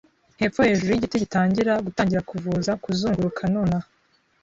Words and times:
hepfo 0.41 0.59
hejuru 0.69 0.89
yigiti-gitangira 0.91 1.73
gutangira 1.85 2.21
kuvuza, 2.31 2.71
kuzunguruka 2.83 3.41
nonaha 3.53 3.87